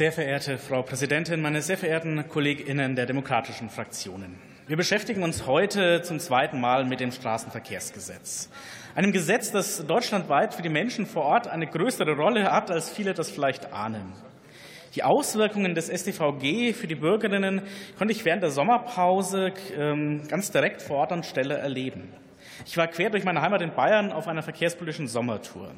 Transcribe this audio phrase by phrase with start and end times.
[0.00, 4.38] Sehr verehrte Frau Präsidentin, meine sehr verehrten Kolleginnen der demokratischen Fraktionen.
[4.66, 8.48] Wir beschäftigen uns heute zum zweiten Mal mit dem Straßenverkehrsgesetz.
[8.94, 13.12] Einem Gesetz, das deutschlandweit für die Menschen vor Ort eine größere Rolle hat, als viele
[13.12, 14.14] das vielleicht ahnen.
[14.94, 17.60] Die Auswirkungen des StVG für die Bürgerinnen
[17.98, 22.08] konnte ich während der Sommerpause ähm, ganz direkt vor Ort und Stelle erleben.
[22.64, 25.72] Ich war quer durch meine Heimat in Bayern auf einer verkehrspolitischen Sommertour.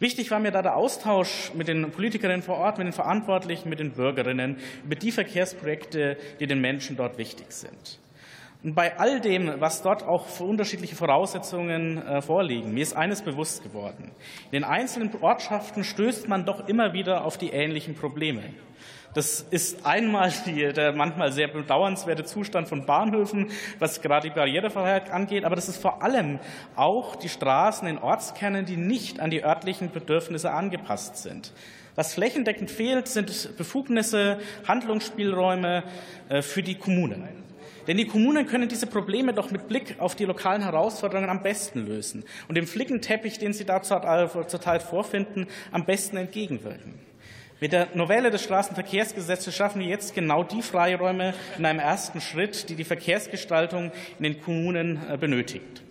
[0.00, 3.80] Wichtig war mir da der Austausch mit den Politikerinnen vor Ort, mit den Verantwortlichen, mit
[3.80, 7.98] den Bürgerinnen über die Verkehrsprojekte, die den Menschen dort wichtig sind.
[8.62, 13.20] Und bei all dem, was dort auch für unterschiedliche Voraussetzungen äh, vorliegen, mir ist eines
[13.20, 14.10] bewusst geworden.
[14.46, 18.42] In den einzelnen Ortschaften stößt man doch immer wieder auf die ähnlichen Probleme.
[19.12, 25.10] Das ist einmal die, der manchmal sehr bedauernswerte Zustand von Bahnhöfen, was gerade die Barrierefreiheit
[25.10, 26.38] angeht, aber das ist vor allem
[26.76, 31.52] auch die Straßen in Ortskernen, die nicht an die örtlichen Bedürfnisse angepasst sind.
[31.96, 35.82] Was flächendeckend fehlt, sind Befugnisse, Handlungsspielräume
[36.28, 37.28] äh, für die Kommunen.
[37.86, 41.86] Denn die Kommunen können diese Probleme doch mit Blick auf die lokalen Herausforderungen am besten
[41.86, 47.09] lösen und dem Flickenteppich, den sie da zurzeit vorfinden, am besten entgegenwirken.
[47.60, 52.70] Mit der Novelle des Straßenverkehrsgesetzes schaffen wir jetzt genau die Freiräume in einem ersten Schritt,
[52.70, 55.82] die die Verkehrsgestaltung in den Kommunen äh, benötigt.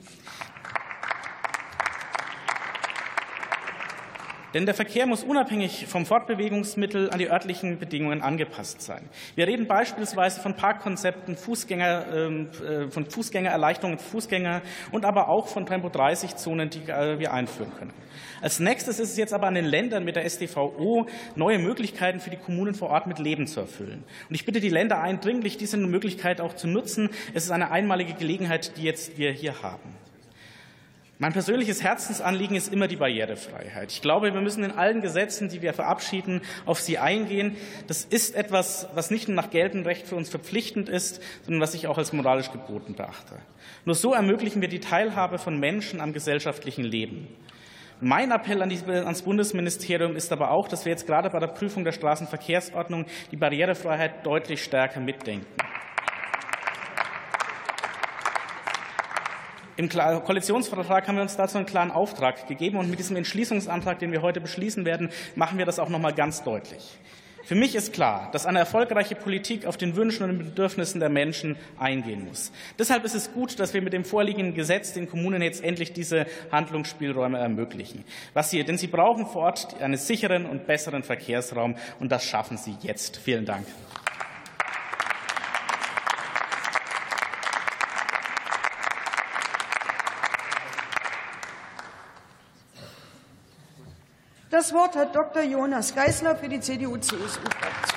[4.53, 9.07] Denn der Verkehr muss unabhängig vom Fortbewegungsmittel an die örtlichen Bedingungen angepasst sein.
[9.35, 15.47] Wir reden beispielsweise von Parkkonzepten, Fußgänger, ähm, äh, von Fußgängererleichterungen für Fußgänger und aber auch
[15.47, 17.93] von Tempo-30-Zonen, die äh, wir einführen können.
[18.41, 22.29] Als nächstes ist es jetzt aber an den Ländern mit der SDVO, neue Möglichkeiten für
[22.29, 24.03] die Kommunen vor Ort mit Leben zu erfüllen.
[24.29, 27.09] Und ich bitte die Länder eindringlich, diese Möglichkeit auch zu nutzen.
[27.33, 29.98] Es ist eine einmalige Gelegenheit, die jetzt wir hier haben.
[31.21, 33.91] Mein persönliches Herzensanliegen ist immer die Barrierefreiheit.
[33.91, 37.57] Ich glaube, wir müssen in allen Gesetzen, die wir verabschieden, auf sie eingehen.
[37.87, 41.73] Das ist etwas, was nicht nur nach geltendem Recht für uns verpflichtend ist, sondern was
[41.73, 43.35] ich auch als moralisch geboten beachte.
[43.83, 47.27] Nur so ermöglichen wir die Teilhabe von Menschen am gesellschaftlichen Leben.
[47.99, 51.91] Mein Appell ans Bundesministerium ist aber auch, dass wir jetzt gerade bei der Prüfung der
[51.91, 55.47] Straßenverkehrsordnung die Barrierefreiheit deutlich stärker mitdenken.
[59.79, 62.75] Im Koalitionsvertrag haben wir uns dazu einen klaren Auftrag gegeben.
[62.75, 66.11] Und mit diesem Entschließungsantrag, den wir heute beschließen werden, machen wir das auch noch mal
[66.11, 66.97] ganz deutlich.
[67.45, 71.07] Für mich ist klar, dass eine erfolgreiche Politik auf den Wünschen und den Bedürfnissen der
[71.07, 72.51] Menschen eingehen muss.
[72.77, 76.25] Deshalb ist es gut, dass wir mit dem vorliegenden Gesetz den Kommunen jetzt endlich diese
[76.51, 78.03] Handlungsspielräume ermöglichen.
[78.33, 82.57] Was sie, denn sie brauchen vor Ort einen sicheren und besseren Verkehrsraum, und das schaffen
[82.57, 83.15] sie jetzt.
[83.15, 83.65] Vielen Dank.
[94.49, 95.43] Das Wort hat Dr.
[95.43, 97.88] Jonas Geisler für die CDU-CSU-Fraktion.